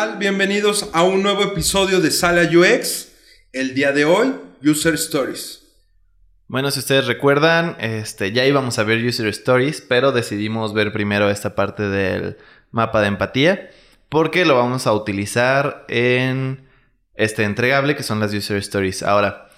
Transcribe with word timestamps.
¿Qué 0.00 0.06
tal? 0.06 0.16
Bienvenidos 0.16 0.88
a 0.94 1.02
un 1.02 1.22
nuevo 1.22 1.42
episodio 1.42 2.00
de 2.00 2.10
Sala 2.10 2.44
UX. 2.44 3.08
El 3.52 3.74
día 3.74 3.92
de 3.92 4.06
hoy, 4.06 4.32
User 4.64 4.94
Stories. 4.94 5.60
Bueno, 6.48 6.70
si 6.70 6.78
ustedes 6.78 7.06
recuerdan, 7.06 7.76
este, 7.80 8.32
ya 8.32 8.46
íbamos 8.46 8.78
a 8.78 8.84
ver 8.84 9.04
User 9.04 9.26
Stories, 9.26 9.82
pero 9.82 10.10
decidimos 10.12 10.72
ver 10.72 10.94
primero 10.94 11.28
esta 11.28 11.54
parte 11.54 11.82
del 11.82 12.38
mapa 12.70 13.02
de 13.02 13.08
empatía, 13.08 13.68
porque 14.08 14.46
lo 14.46 14.56
vamos 14.56 14.86
a 14.86 14.94
utilizar 14.94 15.84
en 15.88 16.66
este 17.14 17.42
entregable 17.42 17.94
que 17.94 18.02
son 18.02 18.20
las 18.20 18.32
User 18.32 18.56
Stories. 18.56 19.02
Ahora, 19.02 19.50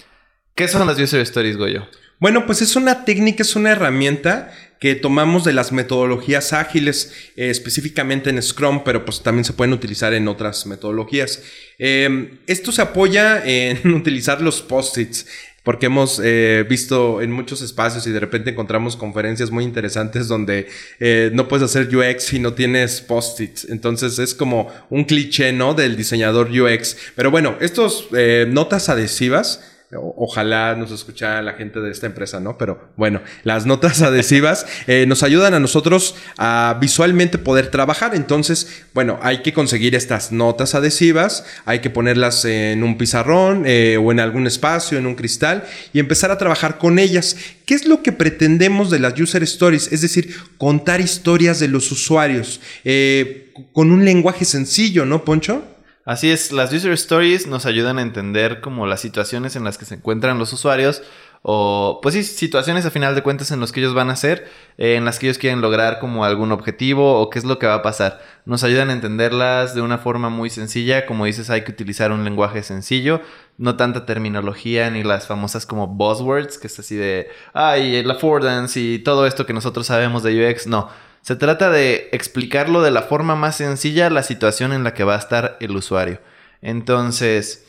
¿qué 0.56 0.66
son 0.66 0.84
las 0.88 0.98
User 0.98 1.20
Stories, 1.20 1.56
Goyo? 1.56 1.86
Bueno, 2.18 2.46
pues 2.46 2.62
es 2.62 2.74
una 2.74 3.04
técnica, 3.04 3.44
es 3.44 3.54
una 3.54 3.70
herramienta 3.70 4.52
que 4.82 4.96
tomamos 4.96 5.44
de 5.44 5.52
las 5.52 5.70
metodologías 5.70 6.52
ágiles, 6.52 7.12
eh, 7.36 7.50
específicamente 7.50 8.30
en 8.30 8.42
Scrum, 8.42 8.82
pero 8.82 9.04
pues 9.04 9.22
también 9.22 9.44
se 9.44 9.52
pueden 9.52 9.72
utilizar 9.72 10.12
en 10.12 10.26
otras 10.26 10.66
metodologías. 10.66 11.40
Em, 11.78 12.40
esto 12.48 12.72
se 12.72 12.82
apoya 12.82 13.46
en 13.46 13.78
utilizar 13.94 14.40
los 14.40 14.60
post-its 14.60 15.24
porque 15.62 15.86
hemos 15.86 16.20
eh, 16.24 16.66
visto 16.68 17.22
en 17.22 17.30
muchos 17.30 17.62
espacios 17.62 18.08
y 18.08 18.10
de 18.10 18.18
repente 18.18 18.50
encontramos 18.50 18.96
conferencias 18.96 19.52
muy 19.52 19.62
interesantes 19.62 20.26
donde 20.26 20.66
eh, 20.98 21.30
no 21.32 21.46
puedes 21.46 21.66
hacer 21.66 21.88
UX 21.96 22.24
si 22.24 22.40
no 22.40 22.54
tienes 22.54 23.00
post-its. 23.02 23.68
Entonces 23.70 24.18
es 24.18 24.34
como 24.34 24.68
un 24.90 25.04
cliché, 25.04 25.52
¿no? 25.52 25.74
Del 25.74 25.96
diseñador 25.96 26.50
UX. 26.50 26.96
Pero 27.14 27.30
bueno, 27.30 27.54
estos 27.60 28.08
notas 28.48 28.88
adhesivas 28.88 29.60
Ojalá 29.94 30.74
nos 30.74 30.90
escuchara 30.90 31.42
la 31.42 31.52
gente 31.52 31.80
de 31.80 31.90
esta 31.90 32.06
empresa, 32.06 32.40
¿no? 32.40 32.56
Pero 32.56 32.88
bueno, 32.96 33.20
las 33.44 33.66
notas 33.66 34.00
adhesivas 34.02 34.66
eh, 34.86 35.04
nos 35.06 35.22
ayudan 35.22 35.52
a 35.52 35.60
nosotros 35.60 36.14
a 36.38 36.78
visualmente 36.80 37.36
poder 37.36 37.66
trabajar. 37.66 38.14
Entonces, 38.14 38.84
bueno, 38.94 39.18
hay 39.22 39.42
que 39.42 39.52
conseguir 39.52 39.94
estas 39.94 40.32
notas 40.32 40.74
adhesivas, 40.74 41.44
hay 41.66 41.80
que 41.80 41.90
ponerlas 41.90 42.46
en 42.46 42.82
un 42.84 42.96
pizarrón 42.96 43.64
eh, 43.66 43.98
o 44.02 44.12
en 44.12 44.20
algún 44.20 44.46
espacio, 44.46 44.96
en 44.96 45.06
un 45.06 45.14
cristal 45.14 45.64
y 45.92 45.98
empezar 45.98 46.30
a 46.30 46.38
trabajar 46.38 46.78
con 46.78 46.98
ellas. 46.98 47.36
¿Qué 47.66 47.74
es 47.74 47.86
lo 47.86 48.02
que 48.02 48.12
pretendemos 48.12 48.90
de 48.90 48.98
las 48.98 49.20
user 49.20 49.42
stories? 49.42 49.92
Es 49.92 50.00
decir, 50.00 50.34
contar 50.56 51.02
historias 51.02 51.60
de 51.60 51.68
los 51.68 51.92
usuarios 51.92 52.60
eh, 52.84 53.52
con 53.72 53.92
un 53.92 54.06
lenguaje 54.06 54.46
sencillo, 54.46 55.04
¿no, 55.04 55.24
Poncho? 55.24 55.62
Así 56.04 56.32
es, 56.32 56.50
las 56.50 56.72
user 56.72 56.92
stories 56.92 57.46
nos 57.46 57.64
ayudan 57.64 57.98
a 57.98 58.02
entender 58.02 58.60
como 58.60 58.86
las 58.86 59.00
situaciones 59.00 59.54
en 59.54 59.62
las 59.62 59.78
que 59.78 59.84
se 59.84 59.94
encuentran 59.94 60.36
los 60.36 60.52
usuarios 60.52 61.02
o 61.42 62.00
pues 62.02 62.14
sí, 62.14 62.22
situaciones 62.22 62.86
a 62.86 62.90
final 62.90 63.14
de 63.14 63.22
cuentas 63.22 63.50
en 63.50 63.60
las 63.60 63.72
que 63.72 63.80
ellos 63.80 63.94
van 63.94 64.10
a 64.10 64.16
ser, 64.16 64.48
eh, 64.78 64.94
en 64.94 65.04
las 65.04 65.18
que 65.18 65.26
ellos 65.26 65.38
quieren 65.38 65.60
lograr 65.60 65.98
como 65.98 66.24
algún 66.24 66.50
objetivo 66.52 67.20
o 67.20 67.30
qué 67.30 67.38
es 67.38 67.44
lo 67.44 67.58
que 67.58 67.66
va 67.66 67.74
a 67.74 67.82
pasar. 67.82 68.20
Nos 68.46 68.64
ayudan 68.64 68.90
a 68.90 68.92
entenderlas 68.92 69.74
de 69.74 69.80
una 69.80 69.98
forma 69.98 70.28
muy 70.28 70.50
sencilla, 70.50 71.06
como 71.06 71.24
dices, 71.24 71.50
hay 71.50 71.62
que 71.62 71.72
utilizar 71.72 72.12
un 72.12 72.24
lenguaje 72.24 72.62
sencillo, 72.62 73.20
no 73.58 73.76
tanta 73.76 74.06
terminología 74.06 74.90
ni 74.90 75.02
las 75.02 75.26
famosas 75.26 75.66
como 75.66 75.88
buzzwords, 75.88 76.58
que 76.58 76.68
es 76.68 76.78
así 76.78 76.96
de, 76.96 77.28
ay, 77.52 77.96
el 77.96 78.10
affordance 78.10 78.78
y 78.80 78.98
todo 79.00 79.26
esto 79.26 79.46
que 79.46 79.52
nosotros 79.52 79.86
sabemos 79.86 80.22
de 80.22 80.48
UX, 80.48 80.66
no 80.66 80.88
se 81.22 81.36
trata 81.36 81.70
de 81.70 82.08
explicarlo 82.12 82.82
de 82.82 82.90
la 82.90 83.02
forma 83.02 83.36
más 83.36 83.56
sencilla 83.56 84.10
la 84.10 84.22
situación 84.22 84.72
en 84.72 84.84
la 84.84 84.92
que 84.92 85.04
va 85.04 85.14
a 85.14 85.18
estar 85.18 85.56
el 85.60 85.76
usuario. 85.76 86.20
Entonces, 86.60 87.64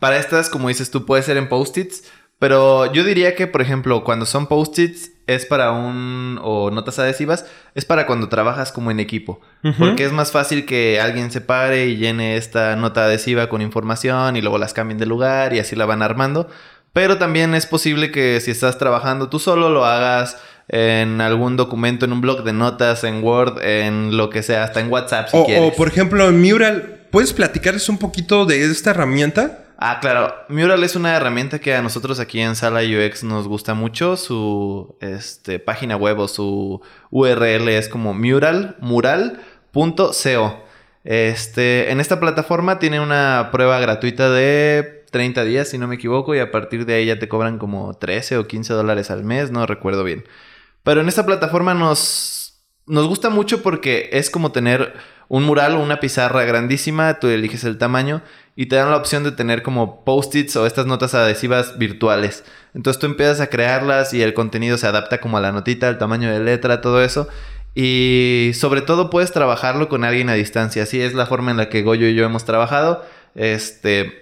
para 0.00 0.18
estas, 0.18 0.48
como 0.48 0.68
dices 0.68 0.90
tú, 0.90 1.06
puede 1.06 1.22
ser 1.22 1.36
en 1.36 1.48
post-its, 1.48 2.04
pero 2.38 2.92
yo 2.92 3.04
diría 3.04 3.34
que, 3.36 3.46
por 3.46 3.62
ejemplo, 3.62 4.04
cuando 4.04 4.26
son 4.26 4.46
post-its 4.46 5.12
es 5.26 5.46
para 5.46 5.70
un 5.70 6.40
o 6.42 6.70
notas 6.70 6.98
adhesivas 6.98 7.46
es 7.74 7.84
para 7.84 8.06
cuando 8.06 8.28
trabajas 8.28 8.72
como 8.72 8.90
en 8.90 8.98
equipo, 8.98 9.40
porque 9.78 10.04
es 10.04 10.12
más 10.12 10.32
fácil 10.32 10.66
que 10.66 11.00
alguien 11.00 11.30
se 11.30 11.40
pare 11.40 11.86
y 11.86 11.96
llene 11.96 12.36
esta 12.36 12.74
nota 12.74 13.04
adhesiva 13.04 13.48
con 13.48 13.62
información 13.62 14.36
y 14.36 14.40
luego 14.40 14.58
las 14.58 14.74
cambien 14.74 14.98
de 14.98 15.06
lugar 15.06 15.54
y 15.54 15.60
así 15.60 15.76
la 15.76 15.86
van 15.86 16.02
armando. 16.02 16.48
Pero 16.92 17.16
también 17.16 17.54
es 17.54 17.66
posible 17.66 18.10
que 18.10 18.40
si 18.40 18.50
estás 18.50 18.76
trabajando 18.76 19.28
tú 19.28 19.38
solo 19.38 19.70
lo 19.70 19.84
hagas 19.84 20.36
en 20.68 21.20
algún 21.20 21.56
documento, 21.56 22.04
en 22.04 22.12
un 22.12 22.20
blog 22.20 22.44
de 22.44 22.52
notas, 22.52 23.04
en 23.04 23.22
Word, 23.22 23.62
en 23.62 24.16
lo 24.16 24.30
que 24.30 24.42
sea, 24.42 24.64
hasta 24.64 24.80
en 24.80 24.90
WhatsApp 24.90 25.28
si 25.28 25.36
o, 25.36 25.44
quieres. 25.44 25.72
O 25.72 25.76
por 25.76 25.88
ejemplo, 25.88 26.28
en 26.28 26.40
Mural, 26.40 27.06
¿puedes 27.10 27.32
platicarles 27.32 27.88
un 27.88 27.98
poquito 27.98 28.46
de 28.46 28.64
esta 28.64 28.90
herramienta? 28.90 29.58
Ah, 29.84 29.98
claro. 30.00 30.32
Mural 30.48 30.84
es 30.84 30.94
una 30.94 31.16
herramienta 31.16 31.58
que 31.58 31.74
a 31.74 31.82
nosotros 31.82 32.20
aquí 32.20 32.40
en 32.40 32.54
Sala 32.54 32.82
UX 32.82 33.24
nos 33.24 33.48
gusta 33.48 33.74
mucho. 33.74 34.16
Su 34.16 34.96
este, 35.00 35.58
página 35.58 35.96
web 35.96 36.20
o 36.20 36.28
su 36.28 36.80
URL 37.10 37.68
es 37.68 37.88
como 37.88 38.14
mural, 38.14 38.76
mural.co. 38.80 40.62
Este, 41.04 41.90
en 41.90 41.98
esta 41.98 42.20
plataforma 42.20 42.78
tiene 42.78 43.00
una 43.00 43.48
prueba 43.50 43.80
gratuita 43.80 44.30
de 44.30 45.04
30 45.10 45.42
días, 45.42 45.68
si 45.68 45.78
no 45.78 45.88
me 45.88 45.96
equivoco, 45.96 46.34
y 46.34 46.38
a 46.38 46.52
partir 46.52 46.86
de 46.86 46.94
ahí 46.94 47.06
ya 47.06 47.18
te 47.18 47.28
cobran 47.28 47.58
como 47.58 47.94
13 47.94 48.38
o 48.38 48.46
15 48.46 48.72
dólares 48.74 49.10
al 49.10 49.24
mes, 49.24 49.50
no 49.50 49.66
recuerdo 49.66 50.04
bien. 50.04 50.24
Pero 50.82 51.00
en 51.00 51.08
esta 51.08 51.26
plataforma 51.26 51.74
nos, 51.74 52.64
nos 52.86 53.06
gusta 53.06 53.30
mucho 53.30 53.62
porque 53.62 54.10
es 54.12 54.30
como 54.30 54.52
tener 54.52 54.94
un 55.28 55.44
mural 55.44 55.76
o 55.76 55.82
una 55.82 56.00
pizarra 56.00 56.44
grandísima, 56.44 57.14
tú 57.14 57.28
eliges 57.28 57.64
el 57.64 57.78
tamaño 57.78 58.22
y 58.54 58.66
te 58.66 58.76
dan 58.76 58.90
la 58.90 58.96
opción 58.96 59.24
de 59.24 59.32
tener 59.32 59.62
como 59.62 60.04
post-its 60.04 60.56
o 60.56 60.66
estas 60.66 60.86
notas 60.86 61.14
adhesivas 61.14 61.78
virtuales. 61.78 62.44
Entonces 62.74 63.00
tú 63.00 63.06
empiezas 63.06 63.40
a 63.40 63.46
crearlas 63.46 64.12
y 64.12 64.22
el 64.22 64.34
contenido 64.34 64.76
se 64.76 64.86
adapta 64.86 65.20
como 65.20 65.38
a 65.38 65.40
la 65.40 65.52
notita, 65.52 65.88
el 65.88 65.98
tamaño 65.98 66.30
de 66.30 66.40
letra, 66.40 66.80
todo 66.80 67.02
eso. 67.02 67.28
Y 67.74 68.50
sobre 68.54 68.82
todo 68.82 69.08
puedes 69.08 69.32
trabajarlo 69.32 69.88
con 69.88 70.04
alguien 70.04 70.28
a 70.28 70.34
distancia. 70.34 70.82
Así 70.82 71.00
es 71.00 71.14
la 71.14 71.24
forma 71.24 71.50
en 71.50 71.56
la 71.56 71.70
que 71.70 71.82
Goyo 71.82 72.06
y 72.06 72.14
yo 72.14 72.24
hemos 72.24 72.44
trabajado. 72.44 73.02
Este, 73.34 74.21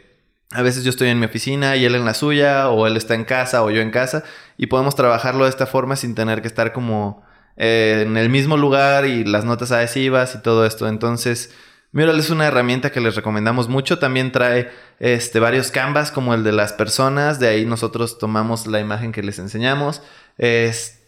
a 0.52 0.62
veces 0.62 0.84
yo 0.84 0.90
estoy 0.90 1.08
en 1.08 1.18
mi 1.18 1.26
oficina 1.26 1.76
y 1.76 1.84
él 1.84 1.94
en 1.94 2.04
la 2.04 2.14
suya, 2.14 2.68
o 2.70 2.86
él 2.86 2.96
está 2.96 3.14
en 3.14 3.24
casa 3.24 3.62
o 3.62 3.70
yo 3.70 3.80
en 3.80 3.90
casa, 3.90 4.24
y 4.56 4.66
podemos 4.66 4.96
trabajarlo 4.96 5.44
de 5.44 5.50
esta 5.50 5.66
forma 5.66 5.96
sin 5.96 6.14
tener 6.14 6.42
que 6.42 6.48
estar 6.48 6.72
como 6.72 7.22
eh, 7.56 8.04
en 8.06 8.16
el 8.16 8.30
mismo 8.30 8.56
lugar 8.56 9.06
y 9.06 9.24
las 9.24 9.44
notas 9.44 9.70
adhesivas 9.72 10.34
y 10.34 10.38
todo 10.42 10.66
esto. 10.66 10.88
Entonces, 10.88 11.54
Mural 11.92 12.18
es 12.18 12.30
una 12.30 12.46
herramienta 12.46 12.90
que 12.90 13.00
les 13.00 13.16
recomendamos 13.16 13.68
mucho. 13.68 13.98
También 13.98 14.32
trae 14.32 14.70
este, 15.00 15.40
varios 15.40 15.70
canvas 15.70 16.12
como 16.12 16.34
el 16.34 16.44
de 16.44 16.52
las 16.52 16.72
personas. 16.72 17.40
De 17.40 17.48
ahí 17.48 17.66
nosotros 17.66 18.18
tomamos 18.18 18.66
la 18.66 18.80
imagen 18.80 19.12
que 19.12 19.22
les 19.22 19.38
enseñamos. 19.38 20.02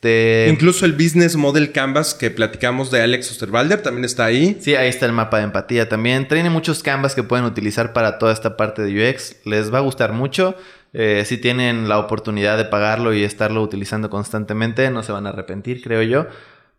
Incluso 0.05 0.85
el 0.85 0.95
Business 0.95 1.37
Model 1.37 1.71
Canvas 1.71 2.15
que 2.15 2.31
platicamos 2.31 2.91
de 2.91 3.03
Alex 3.03 3.31
Osterwalder 3.31 3.83
también 3.83 4.05
está 4.05 4.25
ahí. 4.25 4.59
Sí, 4.61 4.75
ahí 4.75 4.89
está 4.89 5.07
el 5.07 5.13
mapa 5.13 5.39
de 5.39 5.45
empatía 5.45 5.89
también. 5.89 6.27
Tiene 6.27 6.51
muchos 6.51 6.83
canvas 6.83 7.15
que 7.15 7.23
pueden 7.23 7.45
utilizar 7.45 7.93
para 7.93 8.19
toda 8.19 8.33
esta 8.33 8.57
parte 8.57 8.83
de 8.83 9.11
UX. 9.11 9.37
Les 9.45 9.73
va 9.73 9.79
a 9.79 9.83
gustar 9.83 10.13
mucho. 10.13 10.57
Eh, 10.93 11.23
si 11.25 11.39
tienen 11.39 11.89
la 11.89 11.99
oportunidad 11.99 12.57
de 12.57 12.65
pagarlo 12.65 13.15
y 13.15 13.23
estarlo 13.23 13.63
utilizando 13.63 14.11
constantemente, 14.11 14.91
no 14.91 15.05
se 15.05 15.13
van 15.13 15.27
a 15.27 15.31
arrepentir, 15.31 15.81
creo 15.83 16.03
yo. 16.03 16.27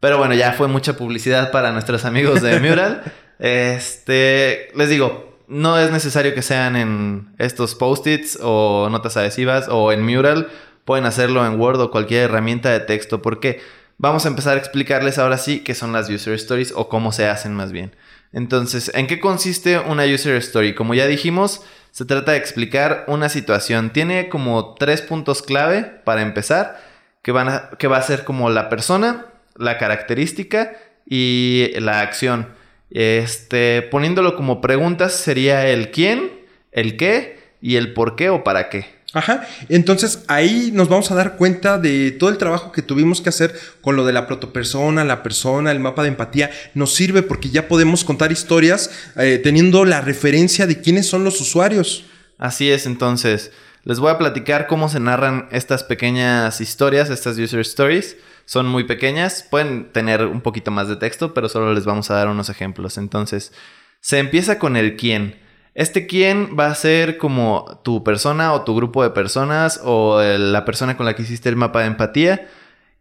Pero 0.02 0.18
bueno, 0.18 0.34
ya 0.34 0.52
fue 0.52 0.68
mucha 0.68 0.98
publicidad 0.98 1.50
para 1.52 1.72
nuestros 1.72 2.04
amigos 2.04 2.42
de 2.42 2.60
Mural. 2.62 3.04
este, 3.40 4.68
les 4.76 4.90
digo, 4.90 5.40
no 5.48 5.80
es 5.80 5.92
necesario 5.92 6.34
que 6.36 6.42
sean 6.42 6.76
en 6.76 7.34
estos 7.38 7.74
post-its 7.76 8.38
o 8.42 8.90
notas 8.92 9.16
adhesivas 9.16 9.68
o 9.70 9.94
en 9.94 10.04
Mural 10.04 10.50
Pueden 10.86 11.06
hacerlo 11.06 11.46
en 11.46 11.60
Word 11.60 11.80
o 11.80 11.92
cualquier 11.92 12.24
herramienta 12.24 12.72
de 12.72 12.80
texto 12.80 13.22
porque 13.22 13.62
vamos 13.98 14.26
a 14.26 14.30
empezar 14.30 14.58
a 14.58 14.60
explicarles 14.60 15.18
ahora 15.18 15.38
sí 15.38 15.60
qué 15.60 15.76
son 15.76 15.94
las 15.94 16.10
user 16.10 16.34
stories 16.34 16.74
o 16.76 16.90
cómo 16.90 17.12
se 17.12 17.28
hacen 17.28 17.54
más 17.54 17.72
bien. 17.72 17.96
Entonces, 18.34 18.92
¿en 18.96 19.08
qué 19.08 19.20
consiste 19.20 19.78
una 19.78 20.06
user 20.06 20.36
story? 20.38 20.74
Como 20.74 20.96
ya 20.96 21.06
dijimos, 21.06 21.62
se 21.92 22.06
trata 22.06 22.32
de 22.32 22.40
explicar 22.40 23.06
una 23.08 23.30
situación. 23.30 23.92
Tiene 23.92 24.28
como 24.28 24.74
tres 24.74 25.04
puntos 25.04 25.44
clave 25.44 25.84
para 25.84 26.24
empezar, 26.24 26.82
que, 27.22 27.32
van 27.32 27.70
que 27.78 27.88
va 27.88 27.98
a 27.98 28.02
ser 28.02 28.24
como 28.24 28.50
la 28.50 28.70
persona, 28.70 29.28
la 29.56 29.78
característica 29.78 30.74
y 31.06 31.70
la 31.76 32.02
acción. 32.02 32.50
Este, 32.90 33.84
poniéndolo 33.84 34.36
como 34.36 34.62
preguntas 34.62 35.14
sería 35.14 35.68
el 35.68 35.92
quién, 35.92 36.32
el 36.72 36.98
qué 36.98 37.40
y 37.62 37.76
el 37.76 37.94
por 37.94 38.16
qué 38.16 38.32
o 38.32 38.44
para 38.44 38.70
qué. 38.70 38.88
Ajá, 39.14 39.48
entonces 39.70 40.24
ahí 40.28 40.72
nos 40.74 40.90
vamos 40.90 41.12
a 41.12 41.16
dar 41.16 41.38
cuenta 41.38 41.78
de 41.78 42.10
todo 42.10 42.32
el 42.32 42.40
trabajo 42.40 42.72
que 42.72 42.82
tuvimos 42.82 43.22
que 43.22 43.30
hacer 43.30 43.54
con 43.80 43.96
lo 43.96 44.06
de 44.06 44.14
la 44.14 44.26
protopersona, 44.26 45.04
la 45.04 45.22
persona, 45.22 45.72
el 45.72 45.80
mapa 45.80 46.02
de 46.02 46.10
empatía. 46.10 46.50
Nos 46.74 46.96
sirve 46.96 47.22
porque 47.22 47.52
ya 47.52 47.68
podemos 47.68 48.04
contar 48.04 48.32
historias 48.32 48.90
eh, 49.16 49.40
teniendo 49.44 49.86
la 49.86 50.02
referencia 50.02 50.66
de 50.66 50.82
quiénes 50.82 51.06
son 51.06 51.24
los 51.24 51.40
usuarios. 51.40 52.06
Así 52.40 52.72
es, 52.72 52.88
entonces 52.88 53.52
les 53.84 54.00
voy 54.00 54.10
a 54.10 54.18
platicar 54.18 54.66
cómo 54.66 54.90
se 54.90 55.00
narran 55.00 55.48
estas 55.52 55.84
pequeñas 55.84 56.60
historias, 56.60 57.12
estas 57.12 57.38
user 57.38 57.60
stories. 57.60 58.18
Son 58.46 58.66
muy 58.66 58.86
pequeñas, 58.86 59.46
pueden 59.50 59.92
tener 59.92 60.26
un 60.26 60.42
poquito 60.42 60.72
más 60.72 60.88
de 60.88 60.96
texto, 60.96 61.34
pero 61.36 61.50
solo 61.50 61.74
les 61.74 61.86
vamos 61.86 62.10
a 62.10 62.16
dar 62.16 62.30
unos 62.30 62.50
ejemplos. 62.50 62.98
Entonces, 62.98 63.54
se 64.00 64.18
empieza 64.18 64.58
con 64.58 64.76
el 64.76 64.96
quién. 64.96 65.43
Este 65.76 66.06
quién 66.08 66.56
va 66.60 66.68
a 66.68 66.76
ser 66.76 67.18
como 67.18 67.80
tu 67.84 68.04
persona 68.04 68.54
o 68.54 68.62
tu 68.64 68.76
grupo 68.76 69.04
de 69.04 69.10
personas 69.10 69.82
o 69.84 70.22
la 70.22 70.66
persona 70.66 70.98
con 70.98 71.06
la 71.06 71.16
que 71.16 71.24
hiciste 71.24 71.50
el 71.50 71.56
mapa 71.56 71.82
de 71.82 71.88
empatía. 71.88 72.48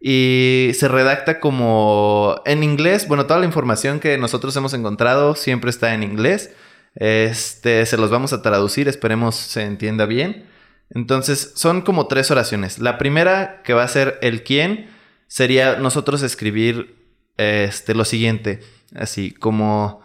y 0.05 0.73
se 0.75 0.89
redacta 0.89 1.39
como 1.39 2.41
en 2.45 2.65
inglés. 2.65 3.07
Bueno, 3.07 3.27
toda 3.27 3.39
la 3.41 3.47
información 3.47 4.01
que 4.01 4.19
nosotros 4.19 4.57
hemos 4.57 4.75
encontrado 4.75 5.37
siempre 5.37 5.71
está 5.71 5.95
en 5.95 6.03
inglés. 6.03 6.51
Este, 6.95 7.87
se 7.87 7.97
los 7.97 8.11
vamos 8.11 8.33
a 8.33 8.43
traducir, 8.43 8.89
esperemos 8.89 9.37
se 9.37 9.63
entienda 9.63 10.07
bien. 10.07 10.47
Entonces, 10.91 11.53
son 11.55 11.83
como 11.83 12.07
tres 12.07 12.31
oraciones. 12.31 12.79
La 12.79 12.99
primera, 12.99 13.63
que 13.65 13.75
va 13.75 13.83
a 13.83 13.89
ser 13.89 14.19
el 14.23 14.43
quién, 14.43 14.91
sería 15.27 15.77
nosotros 15.77 16.23
escribir 16.23 16.97
este, 17.39 17.95
lo 17.95 18.05
siguiente, 18.05 18.61
así 18.95 19.31
como, 19.31 20.03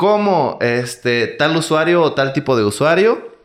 como 0.00 0.56
este, 0.62 1.26
tal 1.26 1.54
usuario 1.54 2.00
o 2.00 2.14
tal 2.14 2.32
tipo 2.32 2.56
de 2.56 2.64
usuario. 2.64 3.36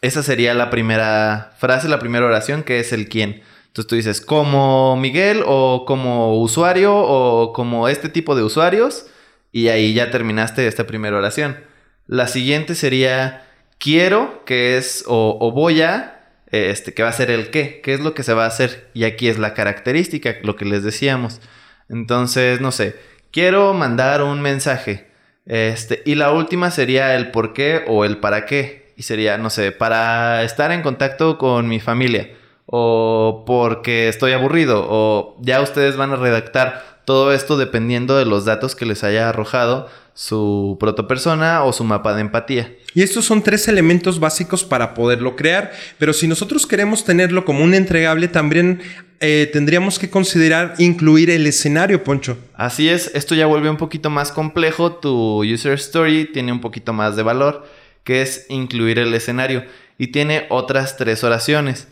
Esa 0.00 0.22
sería 0.22 0.54
la 0.54 0.70
primera 0.70 1.52
frase, 1.58 1.90
la 1.90 1.98
primera 1.98 2.24
oración, 2.24 2.62
que 2.62 2.80
es 2.80 2.94
el 2.94 3.06
quién. 3.10 3.42
Entonces 3.66 3.86
tú 3.86 3.96
dices, 3.96 4.22
como 4.22 4.96
Miguel 4.96 5.42
o 5.44 5.84
como 5.86 6.40
usuario 6.40 6.96
o 6.96 7.52
como 7.52 7.86
este 7.86 8.08
tipo 8.08 8.34
de 8.34 8.42
usuarios. 8.42 9.08
Y 9.52 9.68
ahí 9.68 9.92
ya 9.92 10.10
terminaste 10.10 10.66
esta 10.66 10.86
primera 10.86 11.18
oración. 11.18 11.58
La 12.06 12.28
siguiente 12.28 12.74
sería 12.76 13.46
quiero, 13.78 14.42
que 14.46 14.78
es, 14.78 15.04
o, 15.06 15.52
voy 15.52 15.82
a, 15.82 16.30
este, 16.50 16.94
que 16.94 17.02
va 17.02 17.10
a 17.10 17.12
ser 17.12 17.30
el 17.30 17.50
qué, 17.50 17.82
qué 17.84 17.92
es 17.92 18.00
lo 18.00 18.14
que 18.14 18.22
se 18.22 18.32
va 18.32 18.44
a 18.44 18.48
hacer. 18.48 18.88
Y 18.94 19.04
aquí 19.04 19.28
es 19.28 19.38
la 19.38 19.52
característica, 19.52 20.36
lo 20.44 20.56
que 20.56 20.64
les 20.64 20.82
decíamos. 20.82 21.42
Entonces, 21.90 22.62
no 22.62 22.72
sé, 22.72 22.96
quiero 23.32 23.74
mandar 23.74 24.22
un 24.22 24.40
mensaje. 24.40 25.09
Este, 25.50 26.00
y 26.06 26.14
la 26.14 26.30
última 26.30 26.70
sería 26.70 27.16
el 27.16 27.32
por 27.32 27.52
qué 27.52 27.82
o 27.88 28.04
el 28.04 28.18
para 28.18 28.46
qué. 28.46 28.92
Y 28.96 29.02
sería, 29.02 29.36
no 29.36 29.50
sé, 29.50 29.72
para 29.72 30.44
estar 30.44 30.70
en 30.70 30.82
contacto 30.82 31.38
con 31.38 31.66
mi 31.66 31.80
familia. 31.80 32.30
O 32.66 33.42
porque 33.46 34.08
estoy 34.08 34.30
aburrido. 34.30 34.86
O 34.88 35.36
ya 35.40 35.60
ustedes 35.60 35.96
van 35.96 36.12
a 36.12 36.16
redactar 36.16 37.02
todo 37.04 37.32
esto 37.32 37.56
dependiendo 37.56 38.16
de 38.16 38.26
los 38.26 38.44
datos 38.44 38.76
que 38.76 38.86
les 38.86 39.02
haya 39.02 39.28
arrojado 39.28 39.88
su 40.20 40.76
protopersona 40.78 41.64
o 41.64 41.72
su 41.72 41.82
mapa 41.82 42.12
de 42.12 42.20
empatía. 42.20 42.76
Y 42.92 43.00
estos 43.00 43.24
son 43.24 43.40
tres 43.40 43.68
elementos 43.68 44.20
básicos 44.20 44.64
para 44.64 44.92
poderlo 44.92 45.34
crear, 45.34 45.72
pero 45.96 46.12
si 46.12 46.28
nosotros 46.28 46.66
queremos 46.66 47.06
tenerlo 47.06 47.46
como 47.46 47.64
un 47.64 47.72
entregable, 47.72 48.28
también 48.28 48.82
eh, 49.20 49.48
tendríamos 49.50 49.98
que 49.98 50.10
considerar 50.10 50.74
incluir 50.76 51.30
el 51.30 51.46
escenario, 51.46 52.04
Poncho. 52.04 52.36
Así 52.52 52.90
es, 52.90 53.10
esto 53.14 53.34
ya 53.34 53.46
vuelve 53.46 53.70
un 53.70 53.78
poquito 53.78 54.10
más 54.10 54.30
complejo, 54.30 54.92
tu 54.92 55.42
user 55.42 55.72
story 55.72 56.26
tiene 56.30 56.52
un 56.52 56.60
poquito 56.60 56.92
más 56.92 57.16
de 57.16 57.22
valor, 57.22 57.66
que 58.04 58.20
es 58.20 58.44
incluir 58.50 58.98
el 58.98 59.14
escenario, 59.14 59.64
y 59.96 60.08
tiene 60.08 60.44
otras 60.50 60.98
tres 60.98 61.24
oraciones. 61.24 61.88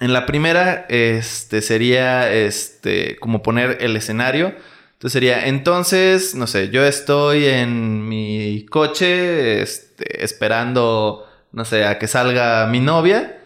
En 0.00 0.14
la 0.14 0.24
primera, 0.24 0.86
este 0.88 1.60
sería 1.60 2.32
este, 2.32 3.16
como 3.16 3.42
poner 3.42 3.76
el 3.82 3.94
escenario, 3.94 4.54
entonces 5.02 5.14
sería, 5.14 5.46
entonces, 5.48 6.36
no 6.36 6.46
sé, 6.46 6.68
yo 6.68 6.84
estoy 6.84 7.46
en 7.46 8.08
mi 8.08 8.64
coche 8.66 9.60
este, 9.60 10.22
esperando, 10.22 11.26
no 11.50 11.64
sé, 11.64 11.84
a 11.86 11.98
que 11.98 12.06
salga 12.06 12.68
mi 12.68 12.78
novia. 12.78 13.42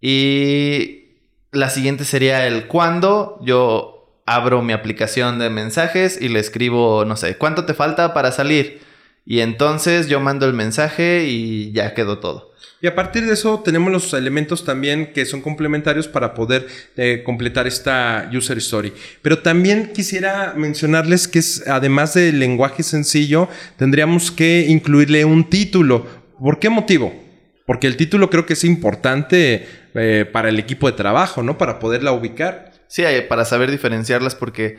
Y 0.00 1.16
la 1.50 1.70
siguiente 1.70 2.04
sería 2.04 2.46
el 2.46 2.68
cuándo 2.68 3.40
yo 3.42 4.22
abro 4.26 4.62
mi 4.62 4.72
aplicación 4.72 5.40
de 5.40 5.50
mensajes 5.50 6.22
y 6.22 6.28
le 6.28 6.38
escribo, 6.38 7.04
no 7.04 7.16
sé, 7.16 7.36
¿cuánto 7.36 7.64
te 7.64 7.74
falta 7.74 8.14
para 8.14 8.30
salir? 8.30 8.80
Y 9.26 9.40
entonces 9.40 10.08
yo 10.08 10.20
mando 10.20 10.46
el 10.46 10.54
mensaje 10.54 11.26
y 11.26 11.72
ya 11.72 11.92
quedó 11.94 12.20
todo. 12.20 12.54
Y 12.80 12.86
a 12.86 12.94
partir 12.94 13.26
de 13.26 13.32
eso 13.32 13.60
tenemos 13.64 13.90
los 13.90 14.12
elementos 14.14 14.64
también 14.64 15.12
que 15.12 15.24
son 15.24 15.40
complementarios 15.40 16.06
para 16.06 16.34
poder 16.34 16.68
eh, 16.96 17.22
completar 17.24 17.66
esta 17.66 18.30
user 18.32 18.58
story. 18.58 18.92
Pero 19.22 19.40
también 19.40 19.92
quisiera 19.92 20.54
mencionarles 20.56 21.26
que 21.26 21.40
es, 21.40 21.66
además 21.66 22.14
del 22.14 22.38
lenguaje 22.38 22.84
sencillo, 22.84 23.48
tendríamos 23.76 24.30
que 24.30 24.66
incluirle 24.68 25.24
un 25.24 25.50
título. 25.50 26.06
¿Por 26.38 26.60
qué 26.60 26.68
motivo? 26.70 27.12
Porque 27.66 27.88
el 27.88 27.96
título 27.96 28.30
creo 28.30 28.46
que 28.46 28.52
es 28.52 28.62
importante 28.62 29.66
eh, 29.94 30.24
para 30.30 30.50
el 30.50 30.58
equipo 30.60 30.86
de 30.88 30.96
trabajo, 30.96 31.42
¿no? 31.42 31.58
Para 31.58 31.80
poderla 31.80 32.12
ubicar. 32.12 32.72
Sí, 32.86 33.02
para 33.28 33.44
saber 33.44 33.72
diferenciarlas 33.72 34.36
porque 34.36 34.78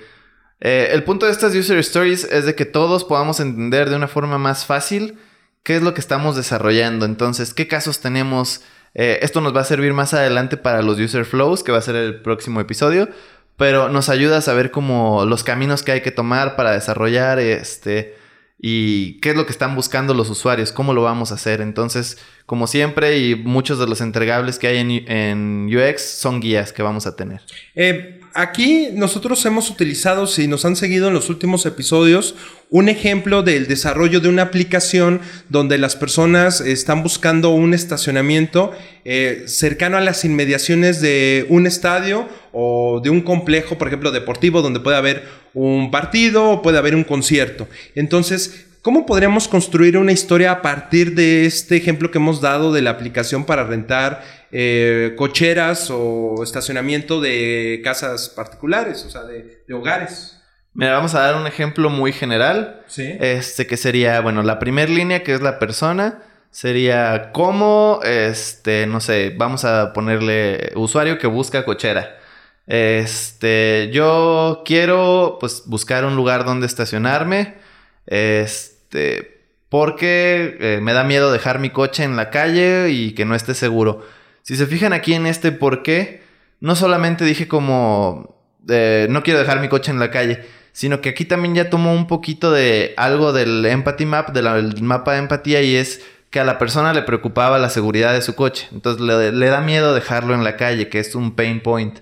eh, 0.60 0.90
el 0.92 1.04
punto 1.04 1.26
de 1.26 1.32
estas 1.32 1.54
user 1.56 1.78
stories 1.80 2.24
es 2.24 2.46
de 2.46 2.56
que 2.56 2.66
todos 2.66 3.04
podamos 3.04 3.40
entender 3.40 3.90
de 3.90 3.96
una 3.96 4.08
forma 4.08 4.38
más 4.38 4.66
fácil 4.66 5.20
qué 5.64 5.76
es 5.76 5.84
lo 5.84 5.94
que 5.94 6.02
estamos 6.02 6.36
desarrollando. 6.36 7.06
Entonces, 7.06 7.54
qué 7.54 7.68
casos 7.68 8.00
tenemos. 8.00 8.62
Eh, 8.94 9.20
esto 9.22 9.42
nos 9.42 9.56
va 9.56 9.62
a 9.62 9.66
servir 9.66 9.94
más 9.94 10.14
adelante 10.14 10.58
para 10.58 10.82
los 10.82 11.00
user 11.00 11.26
flows, 11.26 11.64
que 11.64 11.72
va 11.72 11.78
a 11.78 11.82
ser 11.82 11.96
el 11.96 12.22
próximo 12.22 12.60
episodio. 12.60 13.10
Pero 13.58 13.90
nos 13.90 14.10
ayuda 14.10 14.38
a 14.38 14.42
saber 14.42 14.72
cómo 14.72 15.26
los 15.26 15.44
caminos 15.44 15.84
que 15.84 15.92
hay 15.92 16.02
que 16.02 16.12
tomar 16.12 16.56
para 16.56 16.72
desarrollar 16.72 17.40
este. 17.40 18.16
Y 18.60 19.20
qué 19.20 19.32
es 19.32 19.36
lo 19.36 19.46
que 19.46 19.52
están 19.52 19.76
buscando 19.76 20.14
los 20.14 20.30
usuarios, 20.30 20.72
cómo 20.72 20.94
lo 20.94 21.04
vamos 21.04 21.32
a 21.32 21.36
hacer. 21.36 21.62
Entonces, 21.62 22.18
como 22.48 22.66
siempre, 22.66 23.20
y 23.20 23.36
muchos 23.36 23.78
de 23.78 23.88
los 23.88 24.00
entregables 24.00 24.58
que 24.58 24.68
hay 24.68 25.04
en, 25.06 25.68
UX 25.68 26.02
son 26.02 26.40
guías 26.40 26.72
que 26.72 26.82
vamos 26.82 27.06
a 27.06 27.18
tener. 27.18 27.42
Eh, 27.76 28.22
aquí 28.34 28.88
nosotros 28.94 29.46
hemos 29.46 29.70
utilizado, 29.70 30.28
si 30.28 30.48
nos 30.48 30.64
han 30.64 30.78
seguido 30.78 31.10
en 31.10 31.14
los 31.14 31.30
últimos 31.30 31.66
episodios, 31.66 32.36
un 32.70 32.88
ejemplo 32.88 33.44
del 33.44 33.68
desarrollo 33.68 34.22
de 34.22 34.30
una 34.30 34.44
aplicación 34.44 35.20
donde 35.50 35.78
las 35.78 35.98
personas 35.98 36.62
están 36.62 37.04
buscando 37.04 37.50
un 37.50 37.74
estacionamiento 37.74 38.72
eh, 39.04 39.44
cercano 39.48 39.98
a 39.98 40.02
las 40.02 40.24
inmediaciones 40.24 41.02
de 41.02 41.46
un 41.50 41.68
estadio 41.68 42.30
o 42.54 43.02
de 43.04 43.10
un 43.10 43.24
complejo, 43.24 43.78
por 43.78 43.90
ejemplo, 43.90 44.12
deportivo, 44.12 44.62
donde 44.62 44.80
puede 44.80 44.96
haber 44.96 45.26
un 45.54 45.92
partido 45.92 46.50
o 46.50 46.62
puede 46.62 46.78
haber 46.78 46.96
un 46.96 47.04
concierto. 47.04 47.68
Entonces, 47.94 48.67
¿Cómo 48.88 49.06
podríamos 49.06 49.50
construir 49.50 49.98
una 49.98 50.14
historia 50.14 50.50
a 50.50 50.62
partir 50.62 51.14
de 51.14 51.46
este 51.46 51.76
ejemplo 51.76 52.10
que 52.10 52.20
hemos 52.20 52.40
dado 52.40 52.72
de 52.72 52.82
la 52.82 52.92
aplicación 52.92 53.44
para 53.44 53.66
rentar 53.66 54.24
eh, 54.50 55.14
cocheras 55.18 55.90
o 55.92 56.42
estacionamiento 56.42 57.20
de 57.20 57.82
casas 57.84 58.30
particulares, 58.30 59.04
o 59.04 59.10
sea, 59.10 59.24
de, 59.26 59.62
hogares? 59.74 60.42
Mira, 60.74 60.94
vamos 60.94 61.16
a 61.16 61.20
dar 61.20 61.36
un 61.36 61.48
ejemplo 61.48 61.90
muy 61.90 62.14
general. 62.14 62.82
Sí. 62.88 63.14
Este 63.20 63.68
que 63.68 63.76
sería, 63.76 64.22
bueno, 64.22 64.42
la 64.42 64.58
primera 64.58 64.90
línea 64.90 65.22
que 65.22 65.34
es 65.34 65.42
la 65.42 65.60
persona 65.60 66.24
sería 66.50 67.34
cómo, 67.34 68.00
este, 68.06 68.88
no 68.88 69.02
sé, 69.02 69.36
vamos 69.38 69.66
a 69.66 69.92
ponerle 69.92 70.72
usuario 70.76 71.18
que 71.18 71.28
busca 71.28 71.66
cochera. 71.66 72.20
Este, 72.68 73.90
yo 73.92 74.64
quiero, 74.66 75.40
pues, 75.42 75.64
buscar 75.66 76.06
un 76.06 76.16
lugar 76.16 76.46
donde 76.46 76.68
estacionarme. 76.68 77.56
Este 78.06 78.77
este, 78.88 79.42
porque 79.68 80.58
eh, 80.62 80.80
me 80.82 80.94
da 80.94 81.04
miedo 81.04 81.32
dejar 81.32 81.60
mi 81.60 81.70
coche 81.70 82.04
en 82.04 82.16
la 82.16 82.30
calle 82.30 82.90
y 82.90 83.12
que 83.12 83.26
no 83.26 83.36
esté 83.36 83.54
seguro. 83.54 84.06
Si 84.44 84.56
se 84.56 84.66
fijan 84.66 84.94
aquí 84.94 85.14
en 85.14 85.28
este 85.28 85.52
por 85.52 85.84
qué, 85.84 86.24
no 86.62 86.74
solamente 86.76 87.26
dije 87.26 87.50
como 87.50 88.38
eh, 88.70 89.08
no 89.10 89.24
quiero 89.24 89.40
dejar 89.40 89.60
mi 89.60 89.68
coche 89.68 89.92
en 89.92 90.00
la 90.00 90.10
calle, 90.10 90.46
sino 90.72 91.02
que 91.02 91.10
aquí 91.10 91.26
también 91.26 91.54
ya 91.54 91.70
tomó 91.70 91.94
un 91.94 92.08
poquito 92.08 92.52
de 92.52 92.94
algo 92.96 93.34
del 93.34 93.66
empathy 93.66 94.06
map, 94.06 94.30
del 94.30 94.82
mapa 94.82 95.14
de 95.14 95.20
empatía 95.20 95.62
y 95.62 95.76
es 95.76 96.02
que 96.30 96.40
a 96.40 96.46
la 96.46 96.58
persona 96.58 96.94
le 96.94 97.02
preocupaba 97.02 97.58
la 97.58 97.70
seguridad 97.70 98.14
de 98.14 98.22
su 98.22 98.36
coche. 98.36 98.70
Entonces 98.72 99.02
le, 99.02 99.34
le 99.34 99.48
da 99.48 99.60
miedo 99.60 99.94
dejarlo 99.94 100.34
en 100.34 100.46
la 100.46 100.56
calle, 100.56 100.88
que 100.88 101.00
es 101.00 101.14
un 101.14 101.36
pain 101.36 101.60
point. 101.60 102.00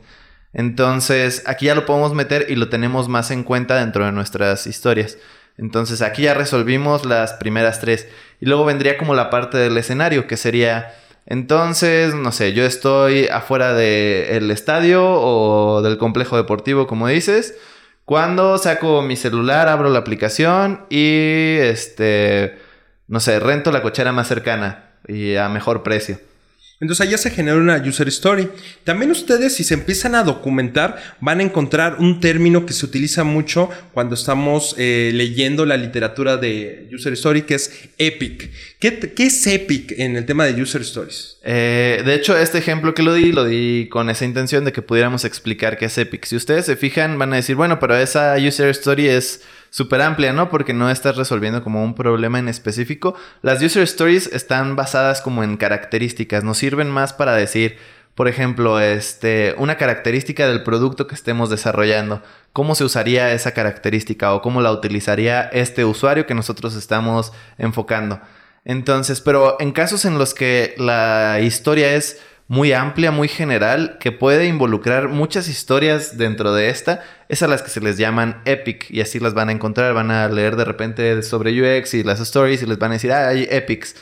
Entonces 0.54 1.42
aquí 1.48 1.66
ya 1.66 1.74
lo 1.74 1.88
podemos 1.88 2.14
meter 2.14 2.46
y 2.48 2.56
lo 2.56 2.70
tenemos 2.70 3.10
más 3.10 3.32
en 3.32 3.44
cuenta 3.44 3.76
dentro 3.78 4.06
de 4.06 4.12
nuestras 4.12 4.68
historias. 4.68 5.18
Entonces 5.58 6.02
aquí 6.02 6.24
ya 6.24 6.34
resolvimos 6.34 7.06
las 7.06 7.34
primeras 7.34 7.80
tres. 7.80 8.08
Y 8.42 8.46
luego 8.46 8.66
vendría 8.66 8.98
como 8.98 9.16
la 9.16 9.30
parte 9.30 9.58
del 9.58 9.78
escenario, 9.78 10.28
que 10.28 10.38
sería, 10.38 10.94
entonces, 11.26 12.14
no 12.14 12.32
sé, 12.32 12.54
yo 12.54 12.66
estoy 12.66 13.28
afuera 13.28 13.74
del 13.74 14.52
estadio 14.52 15.04
o 15.06 15.82
del 15.82 15.98
complejo 15.98 16.38
deportivo, 16.38 16.88
como 16.88 17.08
dices. 17.08 17.56
Cuando 18.06 18.58
saco 18.60 19.02
mi 19.02 19.16
celular, 19.16 19.68
abro 19.68 19.90
la 19.90 20.00
aplicación 20.00 20.86
y, 20.90 21.58
este, 21.60 22.60
no 23.08 23.20
sé, 23.20 23.40
rento 23.40 23.72
la 23.72 23.82
cochera 23.82 24.12
más 24.12 24.28
cercana 24.28 24.92
y 25.08 25.36
a 25.36 25.50
mejor 25.50 25.82
precio. 25.82 26.20
Entonces 26.82 27.08
allá 27.08 27.18
se 27.18 27.30
genera 27.30 27.58
una 27.58 27.78
user 27.78 28.10
story. 28.10 28.50
También 28.84 29.10
ustedes 29.10 29.56
si 29.56 29.64
se 29.64 29.76
empiezan 29.76 30.14
a 30.14 30.24
documentar 30.24 31.02
van 31.22 31.40
a 31.40 31.44
encontrar 31.44 31.98
un 32.00 32.20
término 32.20 32.66
que 32.66 32.74
se 32.74 32.86
utiliza 32.86 33.24
mucho 33.24 33.70
cuando 33.94 34.16
estamos 34.16 34.76
eh, 34.78 35.12
leyendo 35.14 35.66
la 35.66 35.78
literatura 35.78 36.36
de 36.36 36.90
user 36.94 37.14
story 37.14 37.44
que 37.44 37.56
es 37.56 37.90
epic. 37.98 38.52
¿Qué, 38.80 39.14
es 39.16 39.48
epic 39.48 39.94
en 39.98 40.18
el 40.18 40.26
tema 40.26 40.46
de 40.46 40.62
user 40.62 40.82
stories? 40.82 41.38
Eh, 41.44 42.04
de 42.06 42.14
hecho 42.14 42.38
este 42.38 42.58
ejemplo 42.58 42.94
que 42.94 43.04
lo 43.04 43.14
di 43.14 43.32
lo 43.32 43.46
di 43.46 43.88
con 43.90 44.10
esa 44.10 44.26
intención 44.26 44.66
de 44.66 44.74
que 44.74 44.82
pudiéramos 44.82 45.24
explicar 45.24 45.78
qué 45.78 45.86
es 45.86 45.98
epic. 45.98 46.26
Si 46.26 46.36
ustedes 46.36 46.66
se 46.66 46.76
fijan 46.76 47.18
van 47.18 47.32
a 47.32 47.38
decir 47.38 47.56
bueno 47.56 47.80
pero 47.80 47.96
esa 47.96 48.36
user 48.36 48.70
story 48.72 49.08
es 49.08 49.42
súper 49.76 50.02
amplia, 50.02 50.32
¿no? 50.32 50.48
Porque 50.48 50.74
no 50.74 50.90
estás 50.90 51.18
resolviendo 51.18 51.62
como 51.62 51.84
un 51.84 51.96
problema 51.96 52.40
en 52.40 52.48
específico. 52.48 53.14
Las 53.42 53.62
user 53.62 53.84
stories 53.84 54.28
están 54.28 54.78
basadas 54.78 55.20
como 55.20 55.44
en 55.44 55.58
características, 55.58 56.46
nos 56.46 56.60
sirven 56.60 56.90
más 56.90 57.12
para 57.12 57.36
decir, 57.36 57.78
por 58.14 58.30
ejemplo, 58.30 58.80
este, 58.80 59.54
una 59.58 59.76
característica 59.76 60.48
del 60.48 60.64
producto 60.64 61.08
que 61.08 61.16
estemos 61.16 61.50
desarrollando. 61.50 62.22
¿Cómo 62.54 62.74
se 62.74 62.86
usaría 62.86 63.34
esa 63.34 63.52
característica 63.52 64.34
o 64.34 64.42
cómo 64.42 64.62
la 64.62 64.72
utilizaría 64.72 65.42
este 65.42 65.84
usuario 65.84 66.26
que 66.26 66.36
nosotros 66.36 66.74
estamos 66.78 67.34
enfocando? 67.58 68.22
Entonces, 68.64 69.20
pero 69.20 69.58
en 69.60 69.74
casos 69.74 70.06
en 70.06 70.18
los 70.18 70.34
que 70.34 70.74
la 70.78 71.42
historia 71.42 71.96
es 71.96 72.22
muy 72.48 72.74
amplia, 72.74 73.12
muy 73.12 73.28
general, 73.28 73.98
que 74.00 74.12
puede 74.12 74.46
involucrar 74.48 75.10
muchas 75.10 75.48
historias 75.48 76.18
dentro 76.18 76.54
de 76.54 76.70
esta, 76.70 77.04
es 77.28 77.42
a 77.42 77.48
las 77.48 77.64
que 77.64 77.70
se 77.70 77.82
les 77.82 77.98
llaman 77.98 78.42
epic 78.46 78.90
y 78.92 79.02
así 79.02 79.20
las 79.20 79.34
van 79.34 79.50
a 79.50 79.52
encontrar, 79.52 79.94
van 79.94 80.12
a 80.12 80.28
leer 80.30 80.56
de 80.56 80.66
repente 80.66 81.24
sobre 81.24 81.52
UX 81.52 81.96
y 81.96 82.04
las 82.04 82.20
stories 82.20 82.62
y 82.62 82.68
les 82.68 82.78
van 82.78 82.92
a 82.92 82.96
decir, 82.96 83.12
ah, 83.12 83.30
hay 83.30 83.48
epics. 83.50 83.96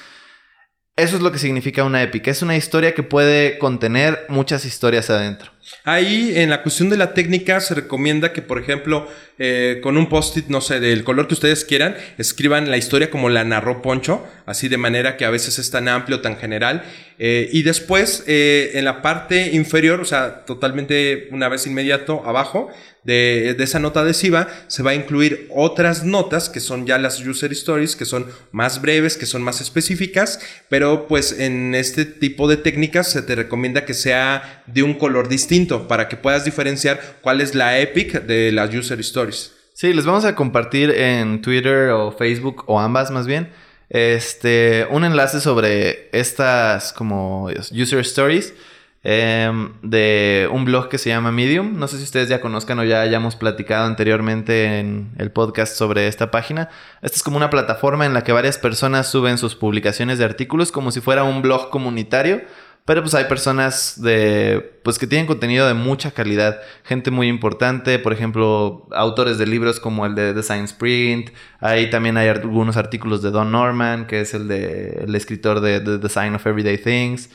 Eso 0.95 1.15
es 1.15 1.23
lo 1.23 1.31
que 1.31 1.39
significa 1.39 1.83
una 1.83 2.03
epic. 2.03 2.27
Es 2.27 2.41
una 2.43 2.55
historia 2.55 2.93
que 2.93 3.01
puede 3.01 3.57
contener 3.57 4.25
muchas 4.29 4.63
historias 4.65 5.09
adentro. 5.09 5.51
Ahí, 5.85 6.33
en 6.35 6.49
la 6.49 6.61
cuestión 6.61 6.89
de 6.89 6.97
la 6.97 7.13
técnica, 7.13 7.59
se 7.61 7.73
recomienda 7.73 8.33
que, 8.33 8.41
por 8.41 8.59
ejemplo, 8.59 9.07
eh, 9.39 9.79
con 9.81 9.97
un 9.97 10.09
post-it, 10.09 10.47
no 10.47 10.61
sé, 10.61 10.79
del 10.79 11.03
color 11.03 11.27
que 11.27 11.33
ustedes 11.33 11.65
quieran, 11.65 11.95
escriban 12.17 12.69
la 12.69 12.77
historia 12.77 13.09
como 13.09 13.29
la 13.29 13.43
narró 13.43 13.81
Poncho, 13.81 14.25
así 14.45 14.67
de 14.67 14.77
manera 14.77 15.17
que 15.17 15.25
a 15.25 15.29
veces 15.29 15.59
es 15.59 15.71
tan 15.71 15.87
amplio, 15.87 16.21
tan 16.21 16.37
general. 16.37 16.83
Eh, 17.17 17.49
y 17.51 17.63
después, 17.63 18.23
eh, 18.27 18.71
en 18.73 18.85
la 18.85 19.01
parte 19.01 19.51
inferior, 19.53 20.01
o 20.01 20.05
sea, 20.05 20.45
totalmente 20.45 21.29
una 21.31 21.47
vez 21.49 21.65
inmediato 21.65 22.23
abajo, 22.25 22.69
de, 23.03 23.55
esa 23.59 23.79
nota 23.79 24.01
adhesiva 24.01 24.47
se 24.67 24.81
va 24.81 24.91
a 24.91 24.95
incluir 24.95 25.47
otras 25.53 26.03
notas 26.05 26.49
que 26.49 26.59
son 26.59 26.85
ya 26.85 26.97
las 26.97 27.19
user 27.19 27.51
stories, 27.51 27.95
que 27.95 28.05
son 28.05 28.27
más 28.51 28.81
breves, 28.81 29.17
que 29.17 29.25
son 29.25 29.41
más 29.43 29.61
específicas, 29.61 30.39
pero 30.69 31.07
pues 31.07 31.37
en 31.37 31.75
este 31.75 32.05
tipo 32.05 32.47
de 32.47 32.57
técnicas 32.57 33.11
se 33.11 33.21
te 33.21 33.35
recomienda 33.35 33.85
que 33.85 33.93
sea 33.93 34.63
de 34.67 34.83
un 34.83 34.93
color 34.93 35.27
distinto 35.27 35.52
para 35.87 36.07
que 36.07 36.17
puedas 36.17 36.45
diferenciar 36.45 36.99
cuál 37.21 37.41
es 37.41 37.55
la 37.55 37.79
epic 37.79 38.23
de 38.23 38.51
las 38.51 38.73
user 38.73 38.99
stories. 38.99 39.53
Sí, 39.73 39.93
les 39.93 40.05
vamos 40.05 40.25
a 40.25 40.35
compartir 40.35 40.91
en 40.91 41.41
Twitter 41.41 41.89
o 41.89 42.11
Facebook 42.11 42.63
o 42.67 42.79
ambas 42.79 43.11
más 43.11 43.27
bien. 43.27 43.49
Este, 43.89 44.87
un 44.89 45.05
enlace 45.05 45.39
sobre 45.39 46.09
estas 46.11 46.93
como 46.93 47.49
user 47.71 47.99
stories 47.99 48.53
Em, 49.05 49.73
de 49.81 50.47
un 50.49 50.63
blog 50.63 50.87
que 50.87 50.97
se 50.97 51.09
llama 51.09 51.31
Medium. 51.31 51.77
No 51.77 51.89
sé 51.89 51.97
si 51.97 52.03
ustedes 52.03 52.29
ya 52.29 52.39
conozcan 52.39 52.79
o 52.79 52.85
ya 52.85 53.01
hayamos 53.01 53.35
platicado 53.35 53.85
anteriormente 53.85 54.79
en 54.79 55.11
el 55.17 55.29
podcast 55.29 55.75
sobre 55.75 56.07
esta 56.07 56.31
página. 56.31 56.69
Esta 57.01 57.17
es 57.17 57.23
como 57.23 57.35
una 57.35 57.49
plataforma 57.49 58.05
en 58.05 58.13
la 58.13 58.23
que 58.23 58.31
varias 58.31 58.57
personas 58.57 59.09
suben 59.09 59.37
sus 59.37 59.55
publicaciones 59.55 60.19
de 60.19 60.25
artículos 60.25 60.71
como 60.71 60.91
si 60.91 61.01
fuera 61.01 61.25
un 61.25 61.41
blog 61.41 61.69
comunitario. 61.69 62.43
Pero 62.85 63.01
pues 63.01 63.13
hay 63.13 63.25
personas 63.25 64.01
de 64.01 64.79
pues 64.83 64.99
que 64.99 65.07
tienen 65.07 65.25
contenido 65.25 65.65
de 65.67 65.73
mucha 65.73 66.11
calidad, 66.11 66.59
gente 66.83 67.11
muy 67.11 67.29
importante, 67.29 67.97
por 67.97 68.11
ejemplo, 68.11 68.89
autores 68.91 69.37
de 69.37 69.45
libros 69.47 69.79
como 69.79 70.05
el 70.05 70.15
de 70.15 70.33
Design 70.33 70.65
Sprint, 70.65 71.29
ahí 71.61 71.89
también 71.89 72.17
hay 72.17 72.27
algunos 72.27 72.75
artículos 72.75 73.21
de 73.21 73.31
Don 73.31 73.53
Norman, 73.53 74.05
que 74.05 74.19
es 74.19 74.33
el 74.33 74.49
de 74.49 75.03
el 75.05 75.15
escritor 75.15 75.61
de 75.61 75.79
The 75.79 75.97
Design 75.97 76.35
of 76.35 76.45
Everyday 76.45 76.77
Things. 76.77 77.29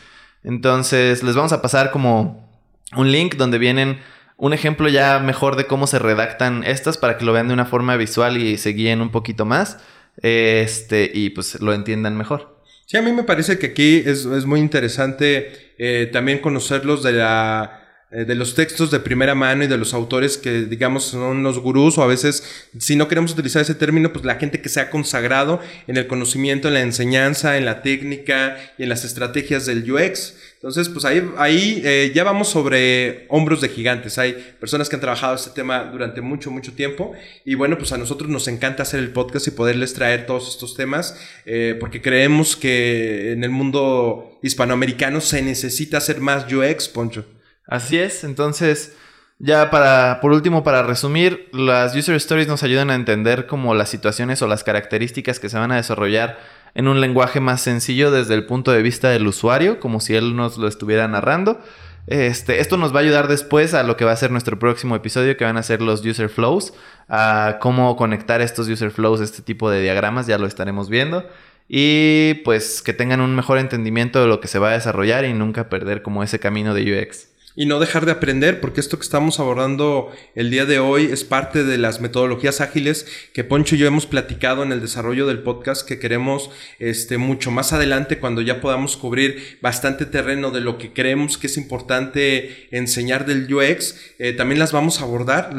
Entonces, 0.45 1.23
les 1.23 1.35
vamos 1.35 1.53
a 1.53 1.63
pasar 1.63 1.91
como 1.91 2.49
un 2.97 3.11
link 3.11 3.37
donde 3.37 3.59
vienen 3.59 4.01
un 4.37 4.53
ejemplo 4.53 4.89
ya 4.89 5.19
mejor 5.19 5.57
de 5.57 5.67
cómo 5.67 5.87
se 5.87 5.99
redactan 5.99 6.63
estas 6.65 6.97
para 6.99 7.19
que 7.19 7.25
lo 7.25 7.33
vean 7.33 7.49
de 7.49 7.55
una 7.55 7.65
forma 7.65 7.97
visual 7.97 8.37
y 8.37 8.57
se 8.59 8.71
guíen 8.71 9.01
un 9.01 9.11
poquito 9.11 9.45
más. 9.45 9.79
Este, 10.23 11.11
y 11.13 11.31
pues 11.31 11.61
lo 11.61 11.73
entiendan 11.73 12.17
mejor. 12.17 12.58
Sí, 12.91 12.97
a 12.97 13.03
mí 13.03 13.13
me 13.13 13.23
parece 13.23 13.59
que 13.59 13.67
aquí 13.67 14.03
es, 14.07 14.25
muy 14.47 14.61
interesante 14.61 15.75
eh, 15.77 16.09
también 16.11 16.39
conocerlos 16.39 17.03
de 17.03 17.13
la 17.13 17.88
eh, 18.11 18.25
de 18.25 18.35
los 18.35 18.55
textos 18.55 18.91
de 18.91 19.01
primera 19.01 19.35
mano 19.35 19.65
y 19.65 19.67
de 19.67 19.77
los 19.77 19.93
autores 19.93 20.39
que 20.39 20.63
digamos 20.63 21.05
son 21.05 21.43
los 21.43 21.59
gurús 21.59 21.99
o 21.99 22.03
a 22.03 22.07
veces 22.07 22.43
si 22.79 22.97
no 22.97 23.07
queremos 23.07 23.33
utilizar 23.33 23.61
ese 23.61 23.75
término 23.75 24.15
pues 24.15 24.25
la 24.25 24.37
gente 24.37 24.63
que 24.63 24.71
se 24.71 24.81
ha 24.81 24.89
consagrado 24.89 25.61
en 25.87 25.99
el 25.99 26.07
conocimiento, 26.07 26.69
en 26.69 26.75
la 26.75 26.81
enseñanza, 26.81 27.59
en 27.59 27.67
la 27.67 27.83
técnica 27.83 28.57
y 28.79 28.85
en 28.85 28.89
las 28.89 29.05
estrategias 29.05 29.67
del 29.67 29.93
UX. 29.93 30.37
Entonces 30.55 30.89
pues 30.89 31.05
ahí, 31.05 31.31
ahí 31.37 31.83
eh, 31.85 32.11
ya 32.15 32.25
vamos 32.25 32.49
sobre 32.49 33.27
hombros 33.29 33.61
de 33.61 33.69
gigantes. 33.69 34.17
Hay 34.17 34.33
personas 34.59 34.89
que 34.89 34.97
han 34.97 35.03
trabajado 35.03 35.35
este 35.35 35.51
tema 35.51 35.85
durante 35.85 36.23
mucho, 36.23 36.51
mucho 36.51 36.73
tiempo 36.73 37.13
y 37.45 37.57
bueno 37.57 37.77
pues 37.77 37.93
a 37.93 37.99
nosotros 37.99 38.31
nos 38.31 38.49
encanta 38.49 38.85
hacer 38.85 39.01
el 39.01 39.11
podcast 39.11 39.49
y 39.49 39.51
poderles 39.51 39.93
traer 39.93 40.25
todos 40.25 40.49
estos 40.49 40.75
temas 40.75 41.21
eh, 41.45 41.77
porque 41.79 42.01
creemos 42.01 42.57
que 42.57 43.33
en 43.33 43.45
el 43.45 43.51
mundo 43.51 44.39
hispanoamericano 44.43 45.21
se 45.21 45.43
necesita 45.43 45.99
hacer 45.99 46.23
más 46.23 46.51
UX, 46.51 46.89
Poncho. 46.89 47.38
Así 47.69 47.99
es, 47.99 48.25
entonces 48.25 48.97
ya 49.39 49.71
para, 49.71 50.21
por 50.21 50.33
último, 50.33 50.65
para 50.65 50.83
resumir, 50.83 51.49
las 51.53 51.95
user 51.95 52.17
stories 52.17 52.49
nos 52.49 52.65
ayudan 52.65 52.91
a 52.91 52.97
entender 52.97 53.47
como 53.47 53.73
las 53.75 53.89
situaciones 53.89 54.43
o 54.43 54.49
las 54.49 54.65
características 54.65 55.39
que 55.39 55.49
se 55.49 55.59
van 55.59 55.71
a 55.71 55.77
desarrollar 55.77 56.39
en 56.75 56.89
un 56.89 57.01
lenguaje 57.01 57.39
más 57.39 57.61
sencillo 57.61 58.11
desde 58.11 58.35
el 58.35 58.47
punto 58.47 58.73
de 58.73 58.83
vista 58.83 59.11
del 59.11 59.27
usuario, 59.29 59.79
como 59.79 60.01
si 60.01 60.17
él 60.17 60.35
nos 60.35 60.59
lo 60.59 60.67
estuviera 60.67 61.07
narrando. 61.07 61.61
Este, 62.09 62.61
esto 62.61 62.79
nos 62.79 62.93
va 62.93 63.01
a 63.01 63.03
ayudar 63.03 63.29
después 63.29 63.75
a 63.75 63.83
lo 63.85 63.97
que 63.97 64.05
va 64.05 64.13
a 64.13 64.17
ser 64.17 64.33
nuestro 64.33 64.59
próximo 64.59 64.97
episodio, 64.97 65.37
que 65.37 65.45
van 65.45 65.59
a 65.59 65.63
ser 65.63 65.83
los 65.83 66.05
user 66.05 66.31
flows, 66.31 66.73
a 67.09 67.59
cómo 67.61 67.95
conectar 67.97 68.41
estos 68.41 68.67
user 68.67 68.91
flows, 68.91 69.21
este 69.21 69.43
tipo 69.43 69.71
de 69.71 69.83
diagramas, 69.83 70.27
ya 70.27 70.39
lo 70.39 70.47
estaremos 70.47 70.89
viendo. 70.89 71.25
Y 71.69 72.35
pues 72.45 72.83
que 72.83 72.95
tengan 72.95 73.21
un 73.21 73.37
mejor 73.37 73.59
entendimiento 73.59 74.21
de 74.21 74.27
lo 74.27 74.41
que 74.41 74.49
se 74.49 74.59
va 74.59 74.71
a 74.71 74.73
desarrollar 74.73 75.27
y 75.27 75.35
nunca 75.35 75.69
perder 75.69 76.03
como 76.03 76.23
ese 76.23 76.41
camino 76.41 76.75
de 76.75 77.03
UX 77.03 77.28
y 77.59 77.67
no 77.67 77.81
dejar 77.81 78.07
de 78.07 78.13
aprender, 78.13 78.61
porque 78.61 78.79
esto 78.79 79.01
que 79.01 79.03
estamos 79.03 79.41
abordando 79.41 80.13
el 80.37 80.49
día 80.49 80.65
de 80.65 80.79
hoy 80.79 81.07
es 81.07 81.25
parte 81.25 81.65
de 81.65 81.77
las 81.77 82.01
metodologías 82.01 82.61
ágiles 82.61 83.05
que 83.33 83.43
Poncho 83.43 83.75
y 83.75 83.79
yo 83.79 83.89
hemos 83.89 84.07
platicado 84.07 84.63
en 84.63 84.71
el 84.71 84.81
desarrollo 84.81 85.27
del 85.27 85.41
podcast 85.41 85.85
que 85.85 85.99
queremos 85.99 86.51
este, 86.79 87.19
mucho 87.19 87.51
más 87.51 87.73
adelante 87.73 88.21
cuando 88.21 88.43
ya 88.43 88.61
podamos 88.61 88.97
cubrir 88.97 89.59
bastante 89.61 90.07
terreno 90.07 90.53
de 90.53 90.61
lo 90.61 90.79
que 90.79 90.93
creemos 90.93 91.37
que 91.37 91.49
es 91.49 91.57
importante 91.57 92.69
enseñar 92.71 93.27
del 93.27 93.53
UX. 93.53 93.97
Eh, 94.21 94.35
también 94.35 94.61
las 94.61 94.71
vamos 94.71 95.01
a 95.01 95.03
abordar, 95.03 95.57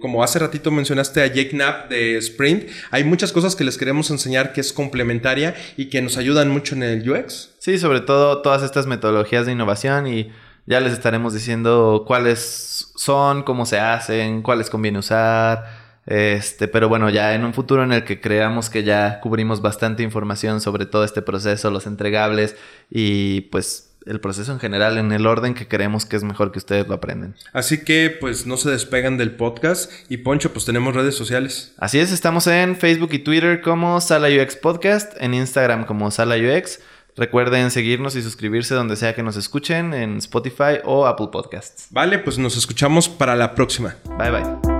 como 0.00 0.22
hace 0.22 0.38
ratito 0.38 0.70
mencionaste 0.70 1.20
a 1.20 1.26
Jake 1.26 1.50
Knapp 1.50 1.90
de 1.90 2.16
Sprint, 2.18 2.68
hay 2.92 3.02
muchas 3.02 3.32
cosas 3.32 3.56
que 3.56 3.64
les 3.64 3.76
queremos 3.76 4.08
enseñar 4.12 4.52
que 4.52 4.60
es 4.60 4.72
complementaria 4.72 5.56
y 5.76 5.86
que 5.86 6.00
nos 6.00 6.16
ayudan 6.16 6.48
mucho 6.50 6.76
en 6.76 6.84
el 6.84 7.10
UX. 7.10 7.54
Sí, 7.58 7.76
sobre 7.78 8.02
todo 8.02 8.40
todas 8.40 8.62
estas 8.62 8.86
metodologías 8.86 9.46
de 9.46 9.52
innovación 9.52 10.06
y 10.06 10.30
ya 10.66 10.80
les 10.80 10.92
estaremos 10.92 11.34
diciendo 11.34 12.04
cuáles 12.06 12.92
son, 12.96 13.42
cómo 13.42 13.66
se 13.66 13.78
hacen, 13.78 14.42
cuáles 14.42 14.70
conviene 14.70 14.98
usar. 14.98 15.84
Este, 16.06 16.68
pero 16.68 16.88
bueno, 16.88 17.08
ya 17.08 17.34
en 17.34 17.44
un 17.44 17.54
futuro 17.54 17.82
en 17.82 17.92
el 17.92 18.04
que 18.04 18.20
creamos 18.20 18.68
que 18.68 18.84
ya 18.84 19.20
cubrimos 19.20 19.62
bastante 19.62 20.02
información 20.02 20.60
sobre 20.60 20.86
todo 20.86 21.04
este 21.04 21.22
proceso, 21.22 21.70
los 21.70 21.86
entregables 21.86 22.56
y 22.90 23.42
pues 23.42 23.90
el 24.06 24.20
proceso 24.20 24.52
en 24.52 24.60
general 24.60 24.98
en 24.98 25.12
el 25.12 25.26
orden 25.26 25.54
que 25.54 25.66
creemos 25.66 26.04
que 26.04 26.16
es 26.16 26.24
mejor 26.24 26.52
que 26.52 26.58
ustedes 26.58 26.86
lo 26.88 26.94
aprenden. 26.94 27.34
Así 27.52 27.84
que 27.84 28.14
pues 28.20 28.46
no 28.46 28.56
se 28.56 28.70
despegan 28.70 29.16
del 29.16 29.34
podcast 29.34 29.90
y 30.10 30.18
Poncho 30.18 30.52
pues 30.52 30.64
tenemos 30.64 30.94
redes 30.94 31.14
sociales. 31.14 31.72
Así 31.78 31.98
es, 31.98 32.12
estamos 32.12 32.46
en 32.46 32.76
Facebook 32.76 33.10
y 33.12 33.20
Twitter 33.20 33.62
como 33.62 34.00
Sala 34.00 34.28
UX 34.28 34.56
Podcast, 34.56 35.14
en 35.20 35.34
Instagram 35.34 35.86
como 35.86 36.10
Sala 36.10 36.36
UX. 36.36 36.80
Recuerden 37.16 37.70
seguirnos 37.70 38.16
y 38.16 38.22
suscribirse 38.22 38.74
donde 38.74 38.96
sea 38.96 39.14
que 39.14 39.22
nos 39.22 39.36
escuchen 39.36 39.94
en 39.94 40.18
Spotify 40.18 40.80
o 40.84 41.06
Apple 41.06 41.28
Podcasts. 41.30 41.86
Vale, 41.90 42.18
pues 42.18 42.38
nos 42.38 42.56
escuchamos 42.56 43.08
para 43.08 43.36
la 43.36 43.54
próxima. 43.54 43.96
Bye 44.18 44.30
bye. 44.30 44.73